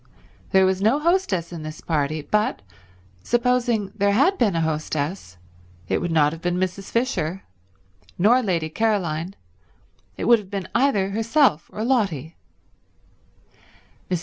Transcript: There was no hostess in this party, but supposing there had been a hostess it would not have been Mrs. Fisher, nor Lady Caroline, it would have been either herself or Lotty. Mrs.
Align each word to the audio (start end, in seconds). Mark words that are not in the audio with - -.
There 0.49 0.65
was 0.65 0.81
no 0.81 0.97
hostess 0.97 1.53
in 1.53 1.61
this 1.61 1.79
party, 1.79 2.23
but 2.23 2.63
supposing 3.21 3.91
there 3.95 4.13
had 4.13 4.35
been 4.39 4.55
a 4.55 4.61
hostess 4.61 5.37
it 5.87 6.01
would 6.01 6.09
not 6.11 6.33
have 6.33 6.41
been 6.41 6.57
Mrs. 6.57 6.89
Fisher, 6.89 7.43
nor 8.17 8.41
Lady 8.41 8.67
Caroline, 8.71 9.35
it 10.17 10.25
would 10.25 10.39
have 10.39 10.49
been 10.49 10.67
either 10.73 11.11
herself 11.11 11.69
or 11.71 11.83
Lotty. 11.83 12.35
Mrs. 14.09 14.19